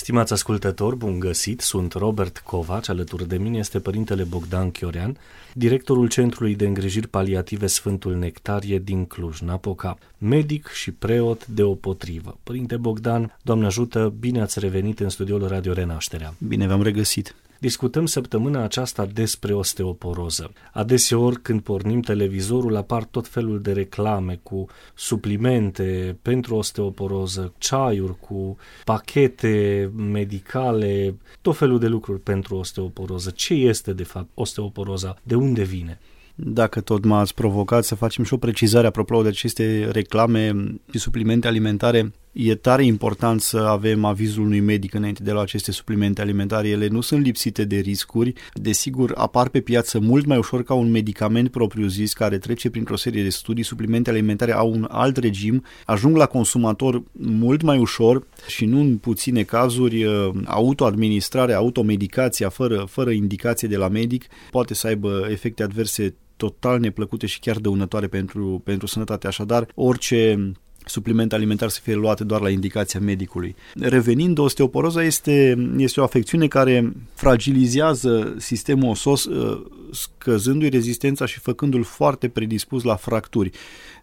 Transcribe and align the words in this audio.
Stimați 0.00 0.32
ascultători, 0.32 0.96
bun 0.96 1.18
găsit! 1.18 1.60
Sunt 1.60 1.92
Robert 1.92 2.38
Covaci, 2.38 2.88
alături 2.88 3.28
de 3.28 3.36
mine 3.36 3.58
este 3.58 3.78
părintele 3.80 4.22
Bogdan 4.22 4.70
Chiorean, 4.70 5.16
directorul 5.54 6.08
Centrului 6.08 6.54
de 6.54 6.66
Îngrijiri 6.66 7.08
Paliative 7.08 7.66
Sfântul 7.66 8.14
Nectarie 8.14 8.78
din 8.78 9.06
Cluj-Napoca, 9.06 9.98
medic 10.18 10.68
și 10.68 10.90
preot 10.90 11.46
deopotrivă. 11.46 12.38
Părinte 12.42 12.76
Bogdan, 12.76 13.36
Doamne 13.42 13.66
ajută, 13.66 14.12
bine 14.20 14.40
ați 14.40 14.58
revenit 14.58 15.00
în 15.00 15.08
studioul 15.08 15.48
Radio 15.48 15.72
Renașterea. 15.72 16.34
Bine 16.38 16.66
v-am 16.66 16.82
regăsit! 16.82 17.34
Discutăm 17.60 18.06
săptămâna 18.06 18.62
aceasta 18.62 19.06
despre 19.06 19.52
osteoporoză. 19.52 20.52
Adeseori 20.72 21.40
când 21.42 21.60
pornim 21.60 22.00
televizorul 22.00 22.76
apar 22.76 23.04
tot 23.04 23.28
felul 23.28 23.60
de 23.60 23.72
reclame 23.72 24.40
cu 24.42 24.66
suplimente 24.94 26.18
pentru 26.22 26.54
osteoporoză, 26.54 27.52
ceaiuri 27.58 28.18
cu 28.20 28.56
pachete 28.84 29.90
medicale, 29.96 31.14
tot 31.40 31.56
felul 31.56 31.78
de 31.78 31.86
lucruri 31.86 32.20
pentru 32.20 32.56
osteoporoză. 32.56 33.30
Ce 33.30 33.54
este 33.54 33.92
de 33.92 34.04
fapt 34.04 34.28
osteoporoza? 34.34 35.16
De 35.22 35.34
unde 35.34 35.62
vine? 35.62 36.00
Dacă 36.34 36.80
tot 36.80 37.04
m-ați 37.04 37.34
provocat 37.34 37.84
să 37.84 37.94
facem 37.94 38.24
și 38.24 38.34
o 38.34 38.36
precizare 38.36 38.86
apropo 38.86 39.22
de 39.22 39.28
aceste 39.28 39.88
reclame 39.92 40.52
și 40.92 40.98
suplimente 40.98 41.46
alimentare, 41.46 42.12
e 42.32 42.54
tare 42.54 42.84
important 42.84 43.40
să 43.40 43.58
avem 43.58 44.04
avizul 44.04 44.44
unui 44.44 44.60
medic 44.60 44.94
înainte 44.94 45.22
de 45.22 45.32
la 45.32 45.40
aceste 45.40 45.72
suplimente 45.72 46.20
alimentare. 46.20 46.68
Ele 46.68 46.86
nu 46.86 47.00
sunt 47.00 47.24
lipsite 47.24 47.64
de 47.64 47.76
riscuri. 47.76 48.32
Desigur, 48.54 49.12
apar 49.16 49.48
pe 49.48 49.60
piață 49.60 49.98
mult 50.00 50.26
mai 50.26 50.38
ușor 50.38 50.62
ca 50.62 50.74
un 50.74 50.90
medicament 50.90 51.50
propriu-zis 51.50 52.12
care 52.12 52.38
trece 52.38 52.70
printr-o 52.70 52.96
serie 52.96 53.22
de 53.22 53.28
studii. 53.28 53.64
Suplimente 53.64 54.10
alimentare 54.10 54.52
au 54.52 54.70
un 54.70 54.86
alt 54.90 55.16
regim, 55.16 55.64
ajung 55.84 56.16
la 56.16 56.26
consumator 56.26 57.02
mult 57.12 57.62
mai 57.62 57.78
ușor 57.78 58.26
și 58.46 58.64
nu 58.64 58.80
în 58.80 58.96
puține 58.96 59.42
cazuri 59.42 60.04
uh, 60.04 60.30
autoadministrarea, 60.44 61.56
automedicația 61.56 62.48
fără, 62.48 62.84
fără 62.88 63.10
indicație 63.10 63.68
de 63.68 63.76
la 63.76 63.88
medic 63.88 64.24
poate 64.50 64.74
să 64.74 64.86
aibă 64.86 65.26
efecte 65.30 65.62
adverse 65.62 66.14
total 66.36 66.78
neplăcute 66.78 67.26
și 67.26 67.40
chiar 67.40 67.56
dăunătoare 67.56 68.06
pentru, 68.06 68.60
pentru 68.64 68.86
sănătate. 68.86 69.26
Așadar, 69.26 69.68
orice 69.74 70.52
supliment 70.84 71.32
alimentar 71.32 71.68
să 71.68 71.80
fie 71.82 71.94
luate 71.94 72.24
doar 72.24 72.40
la 72.40 72.50
indicația 72.50 73.00
medicului. 73.00 73.54
Revenind, 73.74 74.38
osteoporoza 74.38 75.02
este, 75.02 75.68
este 75.76 76.00
o 76.00 76.02
afecțiune 76.02 76.46
care 76.46 76.92
fragilizează 77.14 78.34
sistemul 78.38 78.90
osos, 78.90 79.24
uh, 79.24 79.62
scăzându-i 79.90 80.68
rezistența 80.68 81.26
și 81.26 81.38
făcându-l 81.38 81.82
foarte 81.82 82.28
predispus 82.28 82.82
la 82.82 82.96
fracturi. 82.96 83.50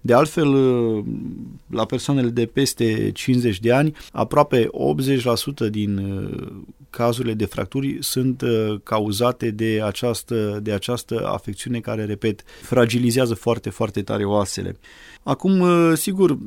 De 0.02 0.14
altfel, 0.14 0.48
uh, 0.48 1.04
la 1.70 1.86
persoanele 1.86 2.30
de 2.30 2.46
peste 2.46 3.12
50 3.12 3.60
de 3.60 3.74
ani, 3.74 3.96
aproape 4.12 4.70
80% 4.72 5.70
din 5.70 5.98
uh, 5.98 6.48
cazurile 6.98 7.34
de 7.34 7.46
fracturi 7.46 7.98
sunt 8.00 8.44
cauzate 8.84 9.52
de 9.52 9.82
această, 9.84 10.60
de 10.64 10.72
această 10.72 11.28
afecțiune 11.28 11.80
care, 11.80 12.06
repet, 12.06 12.44
fragilizează 12.62 13.34
foarte, 13.34 13.70
foarte 13.70 14.02
tare 14.02 14.24
oasele. 14.24 14.78
Acum, 15.24 15.60
uh, 15.60 15.92
sigur, 15.96 16.38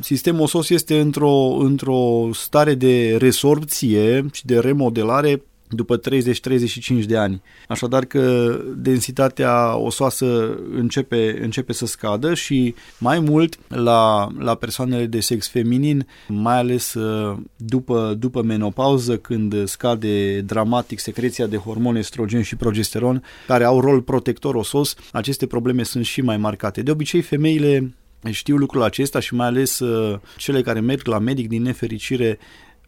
sistemul 0.00 0.42
osos 0.42 0.70
este 0.70 1.00
într-o, 1.00 1.56
într-o 1.58 2.30
stare 2.32 2.74
de 2.74 3.16
resorpție 3.16 4.26
și 4.32 4.46
de 4.46 4.58
remodelare 4.58 5.42
după 5.70 6.00
30-35 6.00 7.04
de 7.06 7.16
ani. 7.16 7.42
Așadar 7.68 8.04
că 8.04 8.56
densitatea 8.76 9.76
osoasă 9.76 10.58
începe, 10.74 11.38
începe 11.42 11.72
să 11.72 11.86
scadă 11.86 12.34
și 12.34 12.74
mai 12.98 13.18
mult 13.18 13.58
la, 13.68 14.28
la 14.38 14.54
persoanele 14.54 15.06
de 15.06 15.20
sex 15.20 15.48
feminin, 15.48 16.06
mai 16.28 16.56
ales 16.56 16.94
uh, 16.94 17.36
după, 17.56 18.14
după 18.18 18.42
menopauză, 18.42 19.16
când 19.16 19.68
scade 19.68 20.40
dramatic 20.40 20.98
secreția 20.98 21.46
de 21.46 21.56
hormoni 21.56 21.98
estrogen 21.98 22.42
și 22.42 22.56
progesteron, 22.56 23.22
care 23.46 23.64
au 23.64 23.80
rol 23.80 24.02
protector 24.02 24.54
osos, 24.54 24.94
aceste 25.12 25.46
probleme 25.46 25.82
sunt 25.82 26.04
și 26.04 26.20
mai 26.20 26.36
marcate. 26.36 26.82
De 26.82 26.90
obicei, 26.90 27.20
femeile 27.20 27.94
știu 28.30 28.56
lucrul 28.56 28.82
acesta 28.82 29.20
și 29.20 29.34
mai 29.34 29.46
ales 29.46 29.78
uh, 29.78 30.18
cele 30.36 30.62
care 30.62 30.80
merg 30.80 31.06
la 31.06 31.18
medic 31.18 31.48
din 31.48 31.62
nefericire 31.62 32.38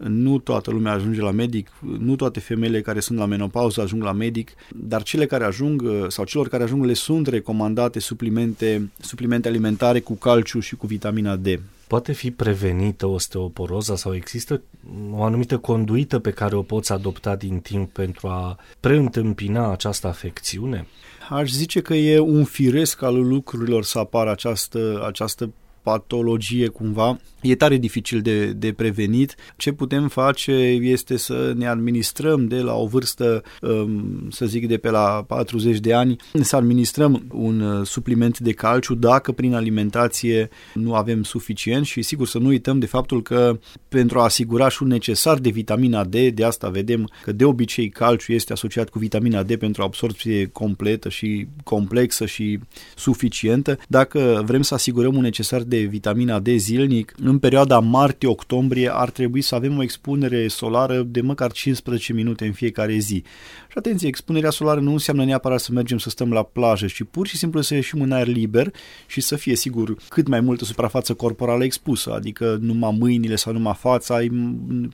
nu 0.08 0.38
toată 0.38 0.70
lumea 0.70 0.92
ajunge 0.92 1.20
la 1.20 1.30
medic, 1.30 1.68
nu 1.98 2.16
toate 2.16 2.40
femeile 2.40 2.80
care 2.80 3.00
sunt 3.00 3.18
la 3.18 3.26
menopauză 3.26 3.80
ajung 3.80 4.02
la 4.02 4.12
medic, 4.12 4.50
dar 4.70 5.02
cele 5.02 5.26
care 5.26 5.44
ajung 5.44 5.82
uh, 5.82 6.04
sau 6.08 6.24
celor 6.24 6.48
care 6.48 6.62
ajung 6.62 6.84
le 6.84 6.94
sunt 6.94 7.26
recomandate 7.26 7.98
suplimente, 7.98 8.90
suplimente 9.00 9.48
alimentare 9.48 10.00
cu 10.00 10.14
calciu 10.14 10.60
și 10.60 10.76
cu 10.76 10.86
vitamina 10.86 11.36
D. 11.36 11.46
Poate 11.86 12.12
fi 12.12 12.30
prevenită 12.30 13.06
osteoporoza 13.06 13.96
sau 13.96 14.14
există 14.14 14.62
o 15.10 15.22
anumită 15.22 15.58
conduită 15.58 16.18
pe 16.18 16.30
care 16.30 16.56
o 16.56 16.62
poți 16.62 16.92
adopta 16.92 17.36
din 17.36 17.58
timp 17.58 17.92
pentru 17.92 18.28
a 18.28 18.58
preîntâmpina 18.80 19.72
această 19.72 20.06
afecțiune? 20.06 20.86
aș 21.30 21.50
zice 21.50 21.80
că 21.80 21.94
e 21.94 22.18
un 22.18 22.44
firesc 22.44 23.02
al 23.02 23.28
lucrurilor 23.28 23.84
să 23.84 23.98
apară 23.98 24.30
această, 24.30 25.04
această 25.06 25.52
patologie 25.82 26.66
cumva, 26.66 27.18
e 27.42 27.54
tare 27.54 27.76
dificil 27.76 28.20
de, 28.20 28.46
de 28.46 28.72
prevenit. 28.72 29.34
Ce 29.56 29.72
putem 29.72 30.08
face 30.08 30.52
este 30.80 31.16
să 31.16 31.52
ne 31.56 31.66
administrăm 31.66 32.46
de 32.46 32.60
la 32.60 32.74
o 32.74 32.86
vârstă, 32.86 33.42
um, 33.60 34.28
să 34.30 34.46
zic 34.46 34.68
de 34.68 34.76
pe 34.76 34.90
la 34.90 35.24
40 35.26 35.78
de 35.78 35.94
ani, 35.94 36.16
să 36.40 36.56
administrăm 36.56 37.26
un 37.32 37.60
uh, 37.60 37.86
supliment 37.86 38.38
de 38.38 38.52
calciu 38.52 38.94
dacă 38.94 39.32
prin 39.32 39.54
alimentație 39.54 40.48
nu 40.74 40.94
avem 40.94 41.22
suficient 41.22 41.86
și 41.86 42.02
sigur 42.02 42.26
să 42.26 42.38
nu 42.38 42.46
uităm 42.46 42.78
de 42.78 42.86
faptul 42.86 43.22
că 43.22 43.58
pentru 43.88 44.18
a 44.18 44.24
asigura 44.24 44.68
și 44.68 44.82
un 44.82 44.88
necesar 44.88 45.38
de 45.38 45.50
vitamina 45.50 46.04
D, 46.04 46.14
de 46.14 46.44
asta 46.44 46.68
vedem 46.68 47.10
că 47.22 47.32
de 47.32 47.44
obicei 47.44 47.88
calciu 47.88 48.32
este 48.32 48.52
asociat 48.52 48.88
cu 48.88 48.98
vitamina 48.98 49.42
D 49.42 49.56
pentru 49.56 49.82
absorpție 49.82 50.46
completă 50.46 51.08
și 51.08 51.46
complexă 51.64 52.26
și 52.26 52.58
suficientă. 52.96 53.78
Dacă 53.88 54.42
vrem 54.46 54.62
să 54.62 54.74
asigurăm 54.74 55.14
un 55.14 55.22
necesar 55.22 55.62
de 55.72 55.78
vitamina 55.78 56.38
D 56.38 56.48
zilnic, 56.48 57.14
în 57.22 57.38
perioada 57.38 57.78
martie-octombrie 57.78 58.90
ar 58.94 59.10
trebui 59.10 59.40
să 59.40 59.54
avem 59.54 59.78
o 59.78 59.82
expunere 59.82 60.48
solară 60.48 61.02
de 61.02 61.20
măcar 61.20 61.52
15 61.52 62.12
minute 62.12 62.46
în 62.46 62.52
fiecare 62.52 62.96
zi. 62.98 63.22
Și 63.68 63.78
atenție, 63.78 64.08
expunerea 64.08 64.50
solară 64.50 64.80
nu 64.80 64.92
înseamnă 64.92 65.24
neapărat 65.24 65.60
să 65.60 65.72
mergem 65.72 65.98
să 65.98 66.10
stăm 66.10 66.32
la 66.32 66.42
plajă, 66.42 66.86
ci 66.86 67.02
pur 67.10 67.26
și 67.26 67.36
simplu 67.36 67.60
să 67.60 67.74
ieșim 67.74 68.00
în 68.00 68.12
aer 68.12 68.26
liber 68.26 68.72
și 69.06 69.20
să 69.20 69.36
fie, 69.36 69.56
sigur, 69.56 69.96
cât 70.08 70.28
mai 70.28 70.40
multă 70.40 70.64
suprafață 70.64 71.14
corporală 71.14 71.64
expusă, 71.64 72.12
adică 72.12 72.58
numai 72.60 72.96
mâinile 72.98 73.36
sau 73.36 73.52
numai 73.52 73.74
fața 73.78 74.22
e 74.22 74.30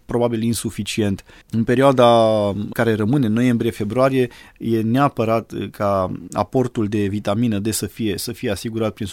probabil 0.05 0.43
insuficient. 0.43 1.25
În 1.51 1.65
perioada 1.65 2.07
care 2.73 2.95
rămâne, 2.95 3.27
noiembrie-februarie, 3.27 4.29
e 4.59 4.81
neapărat 4.81 5.53
ca 5.71 6.13
aportul 6.33 6.87
de 6.87 7.07
vitamină 7.07 7.59
D 7.59 7.73
să 7.73 7.87
fie, 7.87 8.19
să 8.19 8.33
fie 8.33 8.51
asigurat 8.51 8.95
prin 8.95 9.07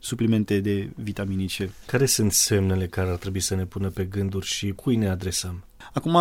suplimente 0.00 0.60
de 0.60 0.90
vitaminice. 1.12 1.70
Care 1.86 2.06
sunt 2.06 2.32
semnele 2.32 2.86
care 2.86 3.10
ar 3.10 3.16
trebui 3.16 3.40
să 3.40 3.54
ne 3.54 3.64
pună 3.64 3.88
pe 3.88 4.04
gânduri 4.04 4.46
și 4.46 4.72
cui 4.72 4.96
ne 4.96 5.08
adresăm? 5.08 5.64
Acum, 5.92 6.16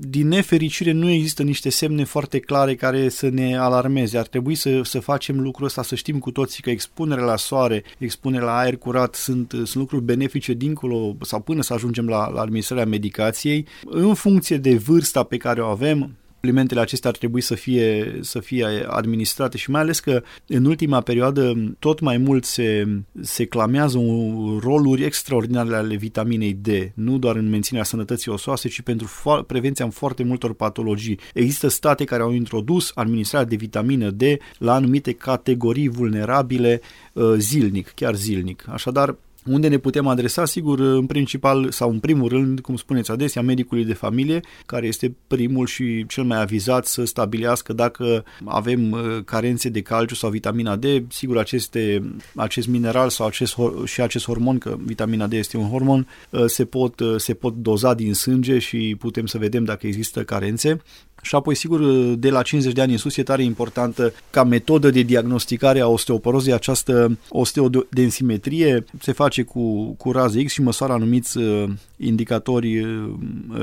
din 0.00 0.28
nefericire, 0.28 0.92
nu 0.92 1.08
există 1.08 1.42
niște 1.42 1.70
semne 1.70 2.04
foarte 2.04 2.38
clare 2.38 2.74
care 2.74 3.08
să 3.08 3.28
ne 3.28 3.56
alarmeze. 3.56 4.18
Ar 4.18 4.26
trebui 4.26 4.54
să, 4.54 4.80
să 4.82 5.00
facem 5.00 5.40
lucrul 5.40 5.66
ăsta, 5.66 5.82
să 5.82 5.94
știm 5.94 6.18
cu 6.18 6.30
toții 6.30 6.62
că 6.62 6.70
expunerea 6.70 7.24
la 7.24 7.36
soare, 7.36 7.84
expunerea 7.98 8.46
la 8.46 8.56
aer 8.56 8.76
curat 8.76 9.14
sunt, 9.14 9.50
sunt 9.52 9.74
lucruri 9.74 10.04
benefice 10.04 10.52
dincolo 10.52 11.16
sau 11.20 11.40
până 11.40 11.62
să 11.62 11.72
ajungem 11.72 12.08
la, 12.08 12.28
la 12.28 12.40
administrarea 12.40 12.86
medicației. 12.86 13.66
În 13.84 14.14
funcție 14.14 14.56
de 14.56 14.76
vârsta 14.76 15.22
pe 15.22 15.36
care 15.36 15.60
o 15.60 15.66
avem, 15.66 16.16
suplimentele 16.40 16.80
acestea 16.80 17.10
ar 17.10 17.16
trebui 17.16 17.40
să 17.40 17.54
fie, 17.54 18.18
să 18.20 18.40
fie 18.40 18.66
administrate 18.86 19.56
și 19.56 19.70
mai 19.70 19.80
ales 19.80 20.00
că 20.00 20.22
în 20.46 20.64
ultima 20.64 21.00
perioadă 21.00 21.74
tot 21.78 22.00
mai 22.00 22.16
mult 22.16 22.44
se, 22.44 22.86
se 23.20 23.44
clamează 23.44 23.98
un 23.98 24.58
roluri 24.58 25.04
extraordinare 25.04 25.74
ale 25.74 25.96
vitaminei 25.96 26.52
D, 26.52 26.68
nu 26.94 27.18
doar 27.18 27.36
în 27.36 27.48
menținerea 27.48 27.86
sănătății 27.86 28.30
osoase, 28.30 28.68
ci 28.68 28.80
pentru 28.80 29.06
fo- 29.06 29.46
prevenția 29.46 29.84
în 29.84 29.90
foarte 29.90 30.22
multor 30.22 30.54
patologii. 30.54 31.18
Există 31.34 31.68
state 31.68 32.04
care 32.04 32.22
au 32.22 32.32
introdus 32.32 32.90
administrarea 32.94 33.48
de 33.48 33.56
vitamină 33.56 34.10
D 34.10 34.22
la 34.58 34.74
anumite 34.74 35.12
categorii 35.12 35.88
vulnerabile 35.88 36.80
uh, 37.12 37.34
zilnic, 37.36 37.92
chiar 37.94 38.14
zilnic. 38.14 38.64
Așadar, 38.68 39.16
unde 39.46 39.68
ne 39.68 39.78
putem 39.78 40.06
adresa, 40.06 40.44
sigur, 40.44 40.78
în 40.78 41.06
principal 41.06 41.70
sau 41.70 41.90
în 41.90 41.98
primul 41.98 42.28
rând, 42.28 42.60
cum 42.60 42.76
spuneți 42.76 43.10
adesea, 43.10 43.42
medicului 43.42 43.84
de 43.84 43.92
familie, 43.92 44.40
care 44.66 44.86
este 44.86 45.14
primul 45.26 45.66
și 45.66 46.06
cel 46.06 46.24
mai 46.24 46.40
avizat 46.40 46.86
să 46.86 47.04
stabilească 47.04 47.72
dacă 47.72 48.24
avem 48.44 48.90
uh, 48.90 49.00
carențe 49.24 49.68
de 49.68 49.80
calciu 49.80 50.14
sau 50.14 50.30
vitamina 50.30 50.76
D. 50.76 50.84
Sigur, 51.08 51.38
aceste, 51.38 52.12
acest 52.34 52.68
mineral 52.68 53.08
sau 53.08 53.26
acest, 53.26 53.56
și 53.84 54.00
acest 54.00 54.24
hormon, 54.24 54.58
că 54.58 54.76
vitamina 54.84 55.26
D 55.26 55.32
este 55.32 55.56
un 55.56 55.68
hormon, 55.68 56.06
uh, 56.30 56.44
se 56.46 56.64
pot, 56.64 57.00
uh, 57.00 57.14
se 57.16 57.34
pot 57.34 57.54
doza 57.54 57.94
din 57.94 58.14
sânge 58.14 58.58
și 58.58 58.96
putem 58.98 59.26
să 59.26 59.38
vedem 59.38 59.64
dacă 59.64 59.86
există 59.86 60.22
carențe. 60.22 60.80
Și 61.22 61.34
apoi, 61.34 61.54
sigur, 61.54 61.80
de 62.14 62.30
la 62.30 62.42
50 62.42 62.74
de 62.74 62.80
ani 62.80 62.92
în 62.92 62.98
sus 62.98 63.16
e 63.16 63.22
tare 63.22 63.42
importantă 63.42 64.12
ca 64.30 64.44
metodă 64.44 64.90
de 64.90 65.02
diagnosticare 65.02 65.80
a 65.80 65.88
osteoporozei 65.88 66.52
această 66.52 67.18
osteodensimetrie. 67.28 68.84
Se 69.00 69.12
face 69.12 69.37
face 69.38 69.42
cu, 69.42 69.94
cu 69.94 70.12
rază 70.12 70.42
X 70.42 70.52
și 70.52 70.62
măsoară 70.62 70.92
anumiți 70.92 71.38
uh, 71.38 71.68
indicatori 71.96 72.80
uh, 72.80 73.14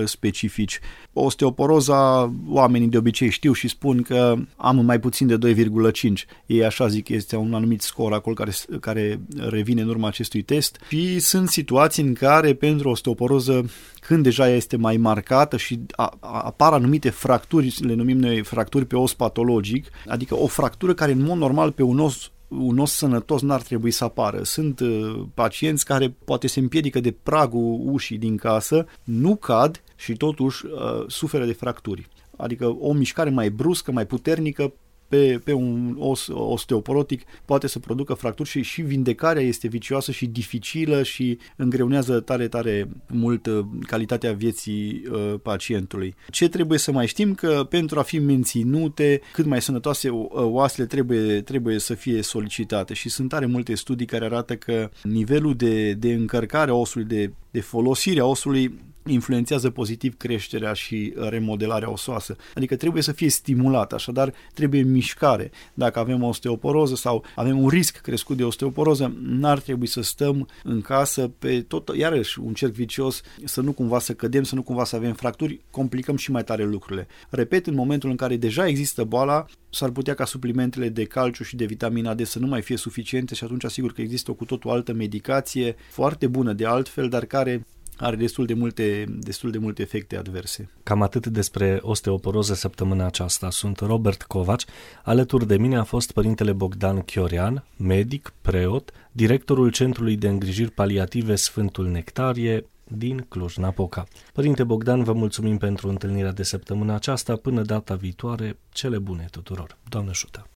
specifici. 0.05 0.79
Osteoporoza, 1.13 2.33
oamenii 2.49 2.87
de 2.87 2.97
obicei 2.97 3.29
știu 3.29 3.53
și 3.53 3.67
spun 3.67 4.01
că 4.01 4.35
am 4.55 4.85
mai 4.85 4.99
puțin 4.99 5.27
de 5.27 5.53
2,5. 5.53 6.11
Ei 6.45 6.65
așa 6.65 6.87
zic, 6.87 7.09
este 7.09 7.35
un 7.35 7.53
anumit 7.53 7.81
scor 7.81 8.13
acolo 8.13 8.35
care, 8.35 8.51
care 8.79 9.19
revine 9.37 9.81
în 9.81 9.89
urma 9.89 10.07
acestui 10.07 10.41
test. 10.41 10.79
Și 10.87 11.19
sunt 11.19 11.49
situații 11.49 12.03
în 12.03 12.13
care 12.13 12.53
pentru 12.53 12.89
osteoporoză, 12.89 13.65
când 13.99 14.23
deja 14.23 14.49
este 14.49 14.77
mai 14.77 14.97
marcată 14.97 15.57
și 15.57 15.79
apar 16.21 16.73
anumite 16.73 17.09
fracturi, 17.09 17.75
le 17.79 17.93
numim 17.93 18.17
noi 18.17 18.43
fracturi 18.43 18.85
pe 18.85 18.95
os 18.95 19.13
patologic, 19.13 19.87
adică 20.07 20.35
o 20.39 20.47
fractură 20.47 20.93
care 20.93 21.11
în 21.11 21.23
mod 21.23 21.37
normal 21.37 21.71
pe 21.71 21.83
un 21.83 21.99
os 21.99 22.29
un 22.57 22.77
os 22.77 22.91
sănătos 22.91 23.41
n-ar 23.41 23.61
trebui 23.61 23.91
să 23.91 24.03
apară. 24.03 24.43
Sunt 24.43 24.79
uh, 24.79 25.23
pacienți 25.33 25.85
care 25.85 26.15
poate 26.25 26.47
se 26.47 26.59
împiedică 26.59 26.99
de 26.99 27.11
pragul 27.23 27.81
ușii 27.83 28.17
din 28.17 28.37
casă, 28.37 28.85
nu 29.03 29.35
cad 29.35 29.83
și 29.95 30.13
totuși 30.13 30.65
uh, 30.65 31.03
suferă 31.07 31.45
de 31.45 31.53
fracturi. 31.53 32.07
Adică 32.37 32.77
o 32.79 32.93
mișcare 32.93 33.29
mai 33.29 33.49
bruscă, 33.49 33.91
mai 33.91 34.05
puternică 34.05 34.73
pe, 35.07 35.39
pe 35.43 35.53
un 35.53 35.95
os 35.99 36.27
osteoporotic 36.27 37.21
poate 37.45 37.67
să 37.67 37.79
producă 37.79 38.13
fracturi 38.13 38.49
și, 38.49 38.61
și 38.61 38.81
vindecarea 38.81 39.41
este 39.41 39.67
vicioasă 39.67 40.11
și 40.11 40.25
dificilă 40.25 41.03
și 41.03 41.37
îngreunează 41.55 42.19
tare, 42.19 42.47
tare 42.47 42.89
mult 43.07 43.45
uh, 43.45 43.65
calitatea 43.87 44.33
vieții 44.33 45.03
uh, 45.11 45.33
pacientului. 45.41 46.15
Ce 46.29 46.49
trebuie 46.49 46.79
să 46.79 46.91
mai 46.91 47.07
știm? 47.07 47.33
Că 47.33 47.65
pentru 47.69 47.99
a 47.99 48.01
fi 48.01 48.19
menținute 48.19 49.21
cât 49.33 49.45
mai 49.45 49.61
sănătoase 49.61 50.09
uh, 50.09 50.27
oasele 50.33 50.87
trebuie, 50.87 51.41
trebuie 51.41 51.79
să 51.79 51.93
fie 51.93 52.21
solicitate 52.21 52.93
și 52.93 53.09
sunt 53.09 53.29
tare 53.29 53.45
multe 53.45 53.75
studii 53.75 54.05
care 54.05 54.25
arată 54.25 54.55
că 54.55 54.89
nivelul 55.03 55.55
de, 55.55 55.93
de 55.93 56.13
încărcare 56.13 56.71
a 56.71 56.73
osului, 56.73 57.07
de, 57.07 57.31
de 57.51 57.61
folosire 57.61 58.19
a 58.19 58.25
osului 58.25 58.79
influențează 59.05 59.69
pozitiv 59.69 60.17
creșterea 60.17 60.73
și 60.73 61.13
remodelarea 61.29 61.91
osoasă. 61.91 62.35
Adică 62.55 62.75
trebuie 62.75 63.03
să 63.03 63.11
fie 63.11 63.29
stimulat, 63.29 63.93
așadar 63.93 64.33
trebuie 64.53 64.81
mișcare. 64.81 65.51
Dacă 65.73 65.99
avem 65.99 66.23
osteoporoză 66.23 66.95
sau 66.95 67.23
avem 67.35 67.59
un 67.59 67.69
risc 67.69 67.97
crescut 67.97 68.37
de 68.37 68.43
osteoporoză, 68.43 69.15
n-ar 69.21 69.59
trebui 69.59 69.87
să 69.87 70.01
stăm 70.01 70.47
în 70.63 70.81
casă 70.81 71.31
pe 71.39 71.61
tot, 71.61 71.91
iarăși 71.97 72.39
un 72.39 72.53
cerc 72.53 72.73
vicios, 72.73 73.21
să 73.43 73.61
nu 73.61 73.71
cumva 73.71 73.99
să 73.99 74.13
cădem, 74.13 74.43
să 74.43 74.55
nu 74.55 74.61
cumva 74.61 74.83
să 74.83 74.95
avem 74.95 75.13
fracturi, 75.13 75.61
complicăm 75.71 76.15
și 76.15 76.31
mai 76.31 76.43
tare 76.43 76.63
lucrurile. 76.63 77.07
Repet, 77.29 77.67
în 77.67 77.75
momentul 77.75 78.09
în 78.09 78.15
care 78.15 78.35
deja 78.35 78.67
există 78.67 79.03
boala, 79.03 79.45
s-ar 79.69 79.89
putea 79.89 80.13
ca 80.13 80.25
suplimentele 80.25 80.89
de 80.89 81.03
calciu 81.03 81.43
și 81.43 81.55
de 81.55 81.65
vitamina 81.65 82.13
D 82.13 82.25
să 82.25 82.39
nu 82.39 82.47
mai 82.47 82.61
fie 82.61 82.77
suficiente 82.77 83.35
și 83.35 83.43
atunci 83.43 83.63
asigur 83.63 83.93
că 83.93 84.01
există 84.01 84.31
o 84.31 84.33
cu 84.33 84.45
totul 84.45 84.71
altă 84.71 84.93
medicație 84.93 85.75
foarte 85.89 86.27
bună 86.27 86.53
de 86.53 86.65
altfel, 86.65 87.09
dar 87.09 87.25
care 87.25 87.65
are 87.97 88.15
destul 88.15 88.45
de 88.45 88.53
multe, 88.53 89.05
destul 89.07 89.51
de 89.51 89.57
multe 89.57 89.81
efecte 89.81 90.17
adverse. 90.17 90.69
Cam 90.83 91.01
atât 91.01 91.27
despre 91.27 91.79
osteoporoză 91.81 92.53
săptămâna 92.53 93.05
aceasta. 93.05 93.49
Sunt 93.49 93.79
Robert 93.79 94.23
Covaci. 94.23 94.65
Alături 95.03 95.47
de 95.47 95.57
mine 95.57 95.77
a 95.77 95.83
fost 95.83 96.11
părintele 96.11 96.53
Bogdan 96.53 97.01
Chiorian, 97.01 97.65
medic, 97.77 98.33
preot, 98.41 98.91
directorul 99.11 99.71
Centrului 99.71 100.15
de 100.15 100.27
Îngrijiri 100.27 100.71
Paliative 100.71 101.35
Sfântul 101.35 101.87
Nectarie 101.87 102.65
din 102.87 103.25
Cluj-Napoca. 103.29 104.05
Părinte 104.33 104.63
Bogdan, 104.63 105.03
vă 105.03 105.13
mulțumim 105.13 105.57
pentru 105.57 105.89
întâlnirea 105.89 106.31
de 106.31 106.43
săptămâna 106.43 106.95
aceasta. 106.95 107.35
Până 107.35 107.61
data 107.61 107.95
viitoare, 107.95 108.57
cele 108.69 108.97
bune 108.97 109.27
tuturor. 109.31 109.77
Doamne 109.89 110.09
ajută! 110.09 110.43